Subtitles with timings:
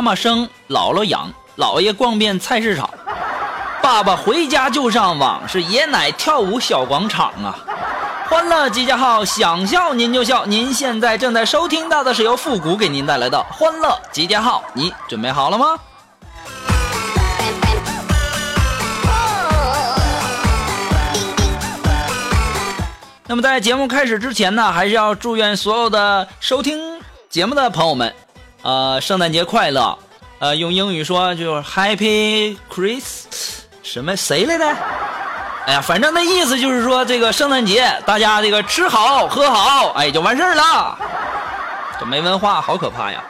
[0.00, 2.88] 妈妈生，姥姥养，姥爷逛遍菜市场，
[3.82, 7.54] 爸爸回家就上网，是爷奶跳舞小广场啊！
[8.26, 10.46] 欢乐集结号，想笑您就笑。
[10.46, 15.78] 您现在正在收听到的是由复古给您带来的欢乐集结号，你准备好了吗？
[23.26, 26.80] 那么在节目开始之前呢，还是要祝愿所有的收听
[27.28, 28.10] 节目的朋友们。
[28.62, 29.98] 呃，圣诞节快乐，
[30.38, 33.24] 呃，用英语说就是 Happy christ
[33.82, 34.66] 什么谁来的？
[35.66, 40.98] 哎呀，反正那意思就是说这个圣诞节大家这个吃好喝好，哎，就完事儿了。
[41.98, 43.22] 这没文化，好可怕呀！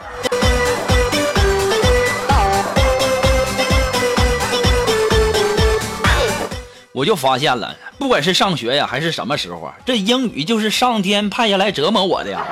[6.92, 12.44] 我就发现了，不管是上学呀，还是什么时候啊，这英语就是上天派下来折磨我的呀。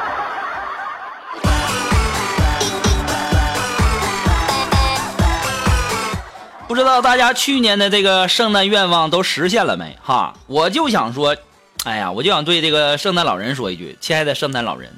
[6.79, 9.99] 不知道大家去年的这个圣诞愿望都实现了没？
[10.01, 11.37] 哈，我就想说，
[11.83, 14.89] 哎呀，我就想对这个圣诞老人说一句：亲爱的圣诞老人，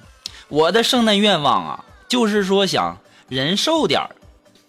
[0.48, 2.98] 我的圣诞愿望啊，就是说想
[3.30, 4.02] 人瘦点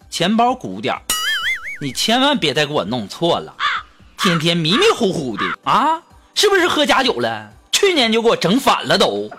[0.08, 0.96] 钱包鼓点
[1.82, 3.54] 你千万别再给我弄错了，
[4.16, 6.00] 天天迷迷糊糊的啊，
[6.34, 7.46] 是不是喝假酒了？
[7.72, 9.30] 去年就给我整反了都。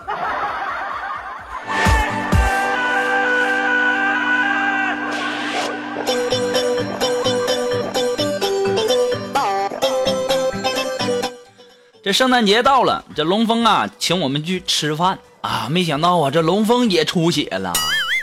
[12.04, 15.68] 这圣诞节到了，这龙峰啊，请我们去吃饭啊！
[15.70, 17.72] 没想到啊，这龙峰也出血了。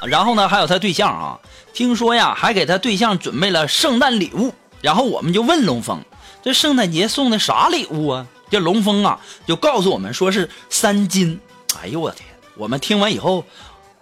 [0.06, 1.40] 然后呢，还有他对象啊，
[1.74, 4.54] 听说呀，还给他对象准备了圣诞礼物。
[4.82, 6.00] 然后我们就问龙峰，
[6.44, 8.28] 这圣诞节送的啥礼物啊？
[8.52, 11.40] 这龙峰啊，就告诉我们说是三金。
[11.82, 12.30] 哎呦我天！
[12.56, 13.44] 我们听完以后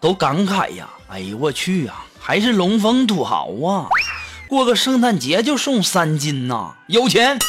[0.01, 3.87] 都感慨呀，哎呦我去呀，还是龙峰土豪啊！
[4.49, 7.39] 过个圣诞节就送三金呐，有钱。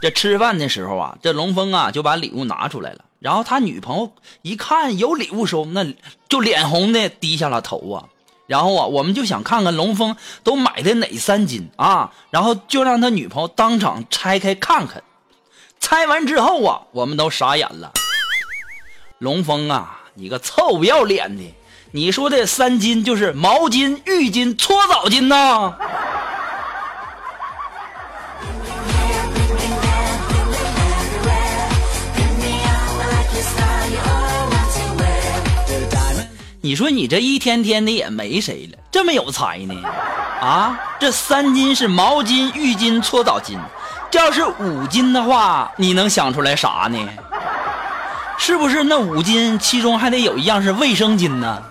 [0.00, 5.84] 这吃饭的时候啊，这龙峰啊就把礼物拿出来了，然后他女朋友一看有礼物收，那
[6.28, 8.04] 就脸红的低下了头啊。
[8.46, 15.02] 然后啊，我们就想看看龙峰都买的哪三金啊，然后就让他女朋友当场拆开看看。
[15.80, 17.92] 拆完之后啊，我们都傻眼了。
[19.18, 21.42] 龙峰啊，你个臭不要脸的，
[21.90, 25.74] 你说的三金就是毛巾、浴巾、搓澡巾呐？
[36.68, 39.74] 你说你这一天天的也没谁了，这么有才呢？
[40.38, 43.56] 啊，这三金是毛巾、浴巾、搓澡巾，
[44.10, 46.98] 这要是五金的话，你能想出来啥呢？
[48.36, 51.62] 是不是那五金其中还得有一样是卫生巾呢？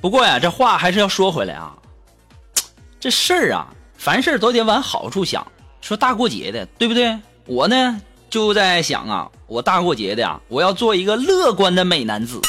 [0.00, 1.74] 不过呀，这话还是要说回来啊。
[3.00, 3.66] 这事儿啊，
[3.96, 5.46] 凡事都得往好处想。
[5.80, 7.16] 说大过节的，对不对？
[7.46, 12.40] 我呢就在想啊，我大过节的呀，我要做一个乐观的美男子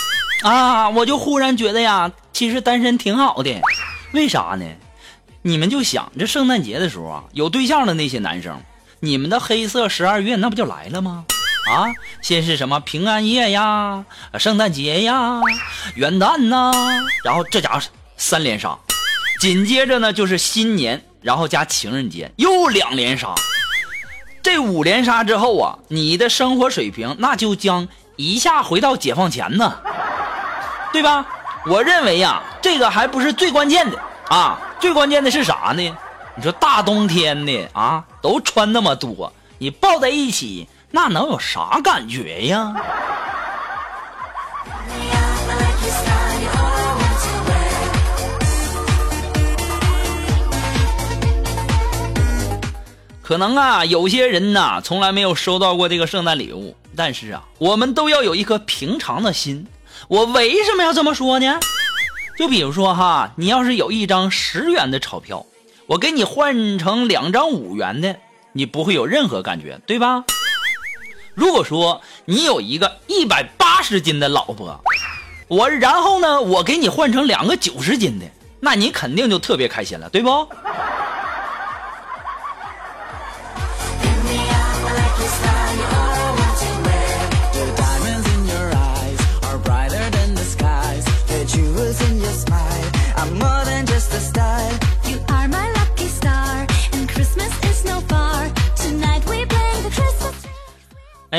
[0.44, 0.90] 啊。
[0.90, 3.62] 我就忽然觉得呀，其实单身挺好的。
[4.14, 4.66] 为啥呢？
[5.42, 8.60] 你们就想这圣诞节的时候啊，有对象的那些男生，
[9.00, 11.26] 你们的黑色十二月那不就来了吗？
[11.70, 14.04] 啊，先是什么平安夜呀，
[14.40, 15.40] 圣诞节呀，
[15.94, 16.72] 元旦呐，
[17.24, 17.82] 然后这家伙
[18.18, 18.76] 三连杀，
[19.40, 23.36] 紧接着呢就是新年，然后加情人节又两连杀，
[24.42, 29.80] 这五连杀之后啊，你的生活水平那就将一下回到解放前呢，
[30.92, 31.24] 对吧？
[31.68, 34.00] 我认为呀，这个还不是最关键的
[34.30, 35.96] 啊，最关键的是啥呢？
[36.36, 40.68] 你说大冬天的啊，都穿那么多，你抱在一起。
[40.92, 42.74] 那能有啥感觉呀？
[53.22, 59.68] 可能啊，有些人呐，从来没有收到过这个圣诞礼物，但是啊，我们都要有一颗平常的心。
[60.08, 61.60] 我为什么要这么说呢？
[62.40, 65.46] 就比如说哈，你要是有一张十元的钞票，
[65.86, 68.16] 我给你换成两张五元的，
[68.54, 70.24] 你不会有任何感觉，对吧？
[71.40, 74.78] 如果说你有一个一百八十斤的老婆，
[75.48, 78.26] 我然后呢，我给你换成两个九十斤的，
[78.60, 80.30] 那你肯定就特别开心了，对不？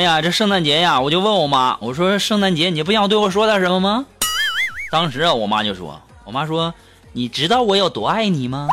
[0.01, 4.03] 哎呀，这圣诞节呀，我就问我妈，我说圣诞节你不想对我说点什么吗？
[4.91, 6.73] 当时啊，我妈就说，我妈说，
[7.13, 8.67] 你知道我有多爱你吗？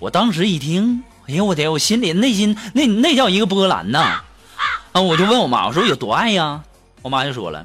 [0.00, 4.20] 我当时一听，哎呀，我天，我心里内心那那叫一个波澜呐！
[4.90, 6.60] 啊，我就问我妈，我说有多爱呀？
[7.02, 7.64] 我妈就说了，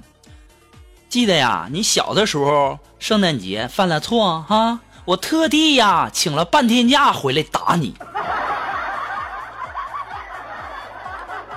[1.09, 7.95] 记得呀，你小的时候圣诞节犯了错哈，我特地呀请了半天假回来打你。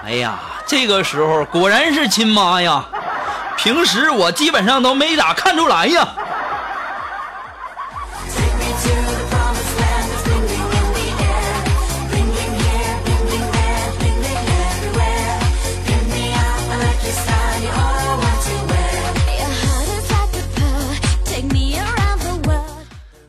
[0.03, 0.41] 哎呀！
[0.69, 2.85] 这个时候果然是亲妈呀，
[3.57, 6.09] 平时我基本上都没咋看出来呀。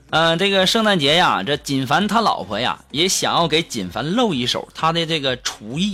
[0.10, 5.94] 嗯，这个圣诞节呀，这锦凡他老婆呀也想要给锦凡露一手他的这个厨艺。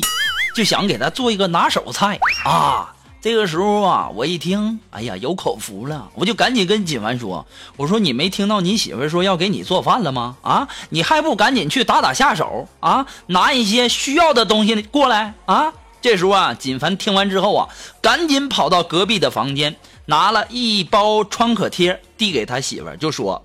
[0.53, 2.93] 就想给他做一个拿手菜啊！
[3.21, 7.45] 这个时候啊，我一听，哎呀，有口福了，我就赶紧跟锦凡说
[7.77, 10.35] ：“我说你没听到你媳妇说要给你做饭了吗？
[10.41, 17.69] 啊，你还不赶紧去打打下手啊，拿一些需要的东西过来啊！”这时候啊，锦凡听完之后啊，
[18.01, 19.73] 赶紧跑到隔壁的房间，
[20.05, 23.41] 拿了一包创可贴递给他媳妇，就说：“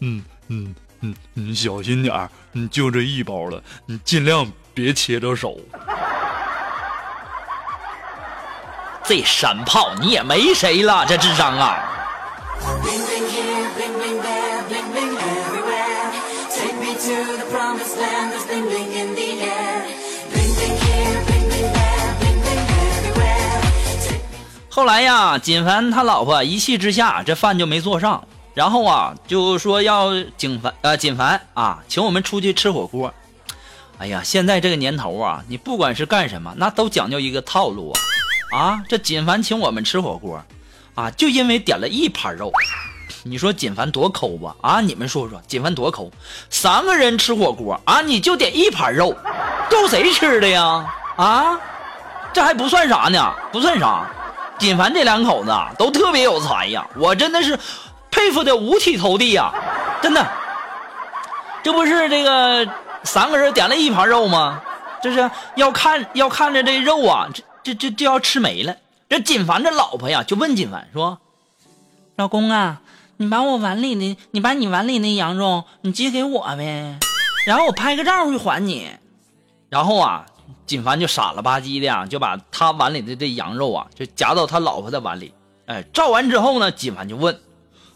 [0.00, 5.56] 嗯嗯嗯，你小心点儿，你就这一包了，你尽量别切着手。
[9.04, 11.86] ”这山炮你也没谁了，这智商啊！
[24.68, 33.12] 后来呀，锦凡他老婆一气之下，这饭就没做上，然后啊，就说要锦凡呃锦凡啊，请我们出去吃火锅。
[34.00, 38.58] 哎呀，现在这个年头啊，你不管是干什么，那都讲究一个套路啊。
[38.58, 40.42] 啊，这锦凡请我们吃火锅，
[40.94, 42.50] 啊，就因为点了一盘肉，
[43.24, 44.56] 你说锦凡多抠吧？
[44.62, 46.10] 啊，你们说说，锦凡多抠？
[46.48, 49.14] 三个人吃火锅啊，你就点一盘肉，
[49.68, 50.82] 够谁吃的呀？
[51.16, 51.60] 啊，
[52.32, 54.10] 这还不算啥呢，不算啥。
[54.58, 57.58] 锦凡这两口子都特别有才呀，我真的是
[58.10, 59.52] 佩服的五体投地呀，
[60.00, 60.26] 真的。
[61.62, 62.66] 这不是这个
[63.04, 64.62] 三个人点了一盘肉吗？
[65.02, 67.42] 这是要看要看着这肉啊，这。
[67.62, 68.74] 这这就要吃没了，
[69.06, 71.20] 这锦凡这老婆呀，就问锦凡说
[72.16, 72.80] ：“老公啊，
[73.18, 76.98] 你把我碗里的，你把你碗里那羊肉，你借给我呗，
[77.44, 78.88] 然后我拍个照就还你。”
[79.68, 80.24] 然后啊，
[80.64, 85.34] 锦凡就傻了吧唧的呀，就把他碗里的这羊肉啊，就夹到他老婆的碗里。
[85.66, 87.38] 哎，照完之后呢，锦凡就问：“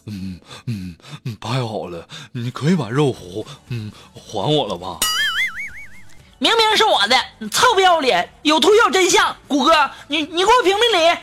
[0.05, 0.95] 嗯嗯
[1.25, 4.99] 嗯，拍好了，你可以把肉糊嗯还我了吧？”
[6.37, 8.29] 明明是我的，你臭不要脸！
[8.41, 11.17] 有图有真相，谷哥，你你给我评评理。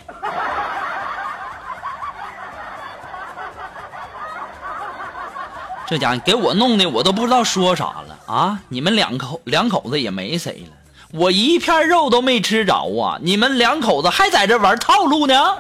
[5.87, 8.59] 这家伙给我弄的，我都不知道说啥了啊！
[8.71, 10.77] 你们两口两口子也没谁了，
[11.13, 13.19] 我一片肉都没吃着啊！
[13.21, 15.59] 你们两口子还在这玩套路呢？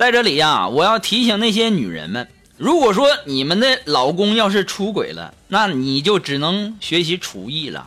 [0.00, 2.26] 在这里呀，我要提醒那些女人们，
[2.56, 7.84] 如果说你们的老公要是出轨了，那你就只能学习厨艺了。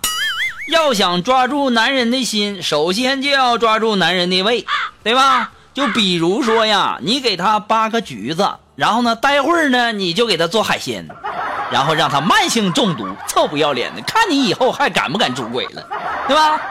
[0.68, 4.64] 要想抓住男人的心，首先就要抓住男人的胃，
[5.02, 5.54] 对吧？
[5.74, 11.08] 就比如说呀，你给他扒个橘子，然后呢，待会儿呢，你就给他做海鲜，
[11.72, 15.84] 然后让他慢性中毒，臭不要脸的，看你以后还敢不敢出轨了，
[16.28, 16.62] 对吧？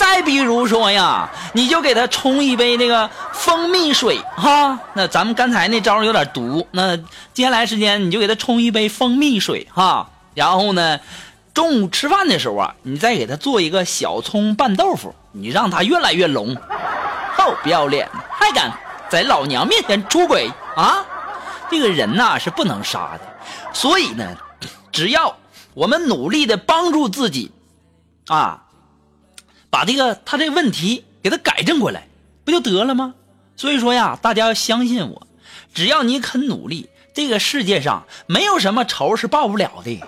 [0.00, 4.80] 再比如说呀，你就给他冲一杯那个蜂蜜水哈。
[4.94, 6.96] 那咱们刚才那招有点毒，那
[7.34, 10.08] 接下来时间你就给他冲一杯蜂蜜水哈。
[10.34, 10.98] 然后呢，
[11.52, 16.56] 中午吃饭的时候啊，你再给他做一个小葱拌豆腐，你让他越来越聋。
[17.36, 18.72] 臭不要脸，还敢
[19.10, 21.04] 在老娘面前出轨啊！
[21.70, 23.20] 这个人呐是不能杀的，
[23.74, 24.34] 所以呢，
[24.90, 25.36] 只要
[25.74, 27.50] 我们努力的帮助自己，
[28.28, 28.62] 啊，
[29.70, 32.06] 把这个他这个问题给他改正过来，
[32.44, 33.14] 不就得了吗？
[33.56, 35.26] 所以说呀，大家要相信我，
[35.72, 36.88] 只要你肯努力。
[37.12, 40.00] 这个世界上没有什么仇是报不了的。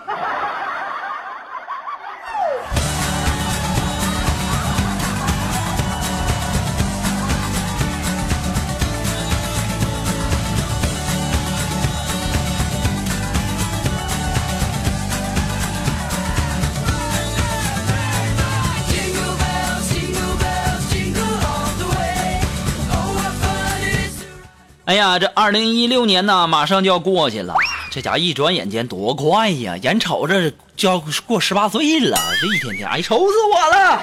[25.22, 27.54] 这二零一六年呢，马上就要过去了。
[27.92, 29.76] 这家一转眼间多快呀！
[29.76, 34.00] 眼瞅着就要过十八岁了，这一天天，哎，愁死我了。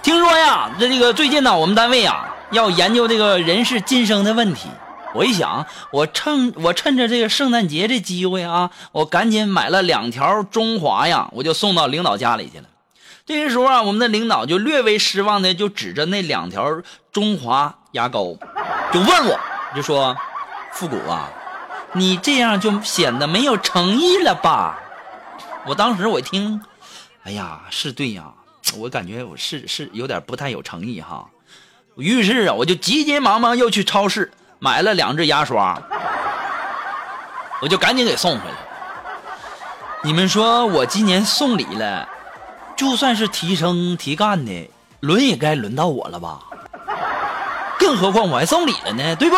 [0.00, 4.68] 听说呀，这这个最近呢，我们单位啊要研究这个人事晋升的问题。
[5.12, 12.66] 我一想，我趁我趁着这个圣诞节这机会啊，我赶紧买了两条中华呀，我就送到领导家里去了。
[13.26, 16.80] 这个时候啊，我们的领导就略微失望的就指着那两条
[17.10, 18.36] 中华牙膏。
[18.92, 19.40] 就问我，
[19.74, 20.14] 就说，
[20.72, 21.28] 复古啊，
[21.92, 24.78] 你这样就显得没有诚意了吧？
[25.64, 26.60] 我当时我一听，
[27.24, 28.24] 哎呀，是对呀，
[28.76, 31.26] 我感觉我是是有点不太有诚意哈。
[31.96, 35.80] 于是啊，我就急急忙忙又去超市买了两支牙刷，
[37.62, 38.56] 我就赶紧给送回来。
[40.02, 42.06] 你们说我今年送礼了，
[42.76, 44.70] 就算是提升提干的，
[45.00, 46.40] 轮也该轮到我了吧？
[47.82, 49.36] 更何况我还送礼了呢，对不？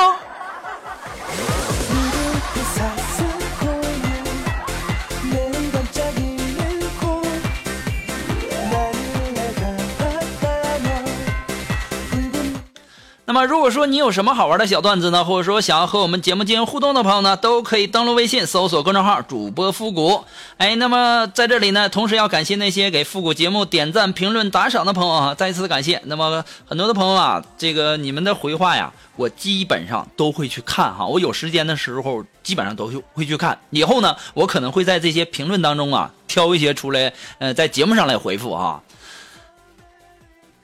[13.26, 20.23] 那么，如果说你有什么好玩的小段子呢，或者说想要和我们节目进行互动的朋友呢，都可以登录微信搜索公众号“主播复古”。
[20.59, 26.02] 哎，那么在这里呢，同时要感谢那些给复古节目点赞、评论、打赏的朋友啊，再一次感谢。
[26.04, 31.07] 那么很多的朋友啊，这个你们的回话呀，我基本上都会去看哈。
[31.07, 33.59] 我有时间的时候，基本上都会去看。
[33.71, 38.83] 以后呢，我可能会在这些评论当中啊，挑一些出来，呃，在节目上来回复哈。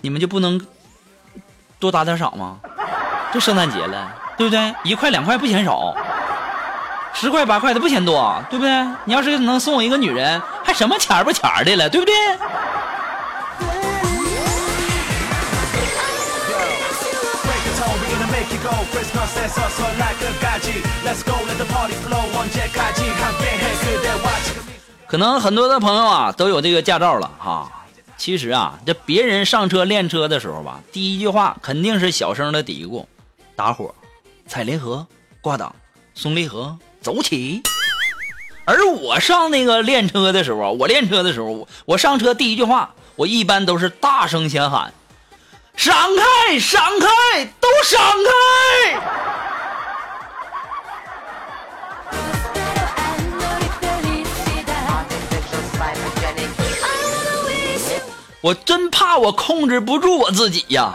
[0.02, 0.61] 你们就不能？
[1.81, 2.59] 多打点赏吗？
[3.33, 4.75] 这圣诞节了，对不对？
[4.85, 5.95] 一块两块不嫌少，
[7.15, 8.87] 十块八块的不嫌多，对不对？
[9.05, 12.15] 你要是能送我一个女人，还什么钱不钱的了，对不对？
[25.07, 27.67] 可能很多的朋友啊都有这个驾照了哈。
[28.21, 33.07] 其实啊，这别人上车练车的时候吧，第一句话肯定是小声的嘀咕
[33.57, 33.95] ：“打火，
[34.47, 35.07] 踩离合，
[35.41, 35.75] 挂档，
[36.15, 37.62] 松离合，走起。”
[38.67, 44.93] 而我上那个练车的时候，我练车的时候，我上车第一句话，我一般都是大声先喊
[45.75, 49.00] ：“闪开，闪开，都闪开！”
[58.43, 60.95] 我真怕我控制不住我自己呀！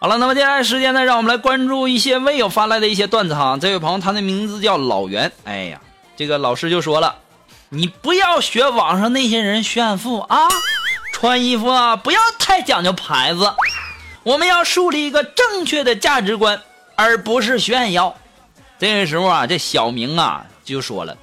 [0.00, 3.56] 好了，那么接下来时间呢，让我们来关注一些微友发来的一些段子哈。
[3.60, 5.30] 这位朋友，他的名字叫老袁。
[5.44, 5.80] 哎呀，
[6.16, 7.14] 这个老师就说了，
[7.68, 10.48] 你不要学网上那些人炫富啊，
[11.12, 13.54] 穿衣服啊不要太讲究牌子，
[14.24, 16.60] 我们要树立一个正确的价值观，
[16.96, 18.16] 而不是炫耀。
[18.80, 21.14] 这个时候啊，这小明啊就说了：“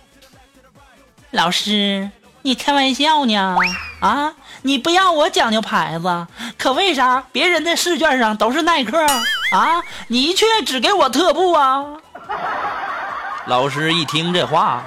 [1.31, 2.11] 老师，
[2.43, 3.57] 你开玩笑呢？
[3.99, 9.03] 啊，你不要我讲究牌子，可为啥别人的试卷上都是耐克
[9.51, 9.81] 啊？
[10.07, 11.83] 你却只给我特步啊？
[13.47, 14.83] ”老师一听这话，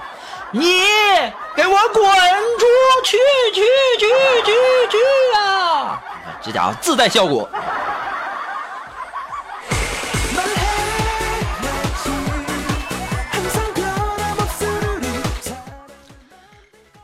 [0.53, 0.81] 你
[1.57, 2.67] 给我滚出
[3.05, 3.17] 去
[3.53, 3.61] 去
[3.99, 4.07] 去
[4.45, 4.53] 去
[4.93, 4.97] 去
[5.41, 6.01] 啊！
[6.41, 7.51] 这家伙自带效果。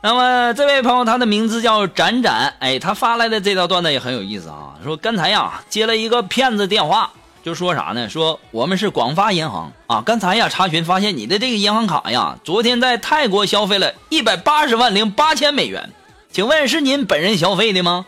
[0.07, 4.75] 那么这位朋友，他的名字叫展展，哎，他发来的这条段子也很有意思啊。
[4.81, 7.11] 说刚才呀接了一个骗子电话，
[7.43, 8.07] 就说啥呢？
[8.07, 15.89] 说我们是广发银行啊，刚才呀查询发现你的这个银行卡呀，昨天在泰国消费了一百八十万零八千美元，
[16.31, 18.05] 请问是您本人消费的吗？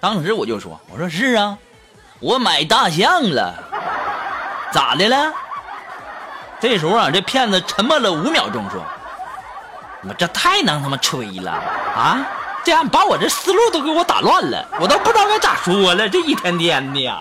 [0.00, 1.56] 当时我就说，我说是啊，
[2.18, 3.54] 我买大象了，
[4.72, 5.32] 咋的了？
[6.58, 8.84] 这时候啊，这骗子沉默了五秒钟，说
[10.02, 12.26] ：“妈，这太能他妈吹了啊！
[12.64, 16.08] 这样把我这思路都给我打乱了，我都不知道该咋说了。
[16.08, 17.18] 这一天天的呀。”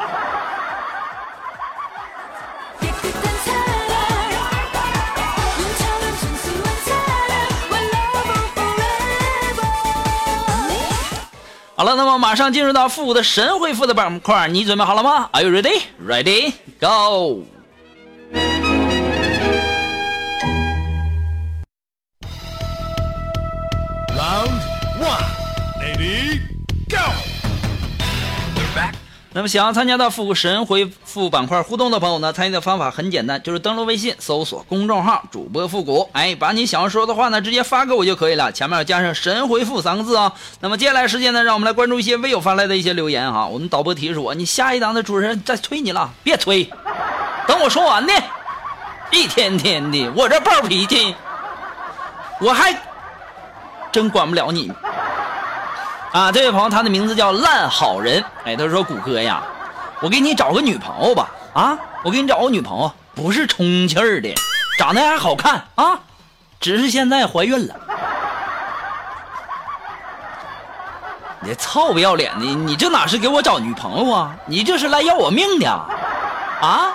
[11.78, 15.82] 好了，那么马上进入到复古的神回复的板块，你准备好了吗？Are you ready?
[16.02, 16.54] Ready?
[16.80, 17.44] Go!
[25.96, 26.98] Go.
[29.32, 40.34] 那么想要参加到复古神回复板块互动的朋友呢，参与的方法很简单，就是登录微信搜索公众号主播复古，哎，把你想要说的话呢直接发给我就可以了，前面要加上神回复三个字啊。
[40.62, 43.46] 那么接下来时间呢，让我们来关注一些微友发来的一些留言哈。
[43.46, 46.64] 我们导播提示我，你下一档的主持人在催你了，别催，
[47.46, 48.14] 等我说完呢。
[49.12, 51.14] 一天天的，我这暴脾气，
[52.40, 52.74] 我还
[53.92, 54.72] 真管不了你。
[56.16, 58.24] 啊，这位朋友，他的名字叫烂好人。
[58.46, 59.44] 哎，他说：“谷歌呀，
[60.00, 61.30] 我给你找个女朋友吧。
[61.54, 64.34] 啊，我给你找个女朋友，不是充气儿的，
[64.80, 66.00] 长得还好看啊，
[66.62, 67.76] 只是现在怀孕了。
[71.42, 74.34] 你这臭不要脸的，你这哪是给我找女朋友啊？
[74.46, 75.86] 你这是来要我命的啊！
[76.62, 76.94] 啊，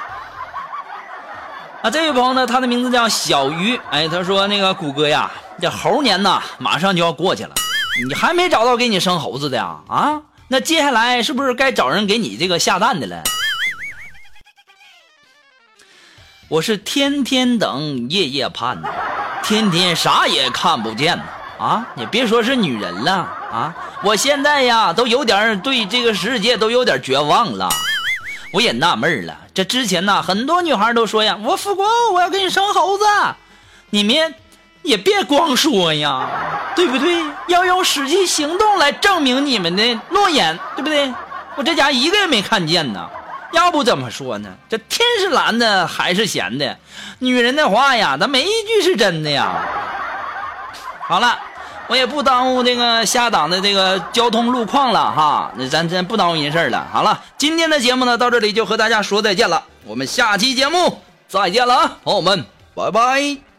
[1.83, 3.79] 啊，这位朋友呢，他的名字叫小鱼。
[3.91, 7.51] 哎，他说那个谷歌呀，这猴年呐，马上就要过去了。”
[7.99, 9.81] 你还没找到给你生猴子的呀？
[9.89, 13.23] 啊，那接下来是不是该找人给你这个下蛋的了？
[16.49, 18.89] 我是天天等，夜夜盼呐，
[19.43, 21.25] 天天啥也看不见呐！
[21.59, 23.13] 啊，你别说是女人了
[23.53, 27.69] 啊，我现在呀都有点对这个世界都有点绝望了。
[28.53, 33.05] 我也纳闷了，这之前呢，很多女孩都说呀，我富国我要给你生猴子，
[33.91, 34.35] 你们。
[34.83, 36.29] 也别光说呀，
[36.75, 37.23] 对不对？
[37.49, 41.13] 要用实际行动来证明你们的诺言，对不对？
[41.57, 43.09] 我这家一个也没看见呢。
[43.53, 44.49] 要不怎么说呢？
[44.69, 46.79] 这天是蓝的，海是咸的，
[47.19, 49.61] 女人的话呀，咱没一句是真的呀。
[51.01, 51.37] 好了，
[51.89, 55.51] 我也不耽误这个下档的这个交通路况了哈。
[55.57, 56.87] 那咱咱不耽误人事了。
[56.93, 59.65] 好了，今天的节目呢，到这里就和大家说再见了。
[59.85, 62.45] 我们下期节目再见了啊，朋友们，
[62.77, 63.50] 拜拜。